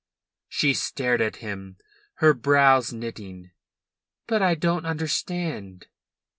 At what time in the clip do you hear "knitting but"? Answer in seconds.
2.91-4.41